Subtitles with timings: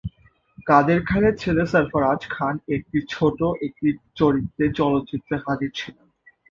[0.67, 3.87] কাদের খানের ছেলে সরফরাজ খান একটি ছোট একটি
[4.15, 6.07] চরিত্রে চলচ্চিত্রে হাজির ছিলেন।